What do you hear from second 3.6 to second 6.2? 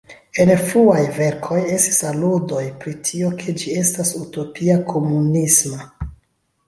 ĝi estas utopia-komunisma.